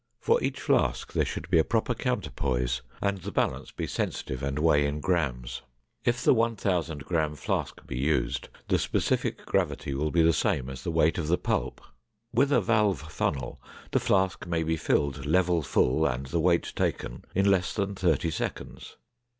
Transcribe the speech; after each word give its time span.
For 0.19 0.41
each 0.43 0.59
flask 0.59 1.13
there 1.13 1.25
should 1.25 1.47
be 1.51 1.59
a 1.59 1.63
proper 1.63 1.93
counterpoise, 1.93 2.81
and 3.03 3.19
the 3.19 3.31
balance 3.31 3.69
be 3.71 3.85
sensitive 3.85 4.41
and 4.41 4.57
weigh 4.57 4.87
in 4.87 4.99
grams. 4.99 5.61
If 6.05 6.23
the 6.23 6.33
1000 6.33 7.05
gram 7.05 7.35
flask 7.35 7.85
be 7.85 7.99
used, 7.99 8.49
the 8.67 8.79
specific 8.79 9.45
gravity 9.45 9.93
will 9.93 10.09
be 10.09 10.23
the 10.23 10.33
same 10.33 10.71
as 10.71 10.83
the 10.83 10.89
weight 10.89 11.19
of 11.19 11.27
the 11.27 11.37
pulp. 11.37 11.81
With 12.33 12.51
a 12.51 12.61
valve 12.61 13.11
funnel 13.13 13.61
the 13.91 13.99
flask 13.99 14.47
may 14.47 14.63
be 14.63 14.75
filled 14.75 15.27
level 15.27 15.61
full 15.61 16.07
and 16.07 16.25
the 16.25 16.39
weight 16.39 16.73
taken 16.75 17.23
in 17.35 17.51
less 17.51 17.71
than 17.75 17.93
thirty 17.93 18.31
seconds. 18.31 18.97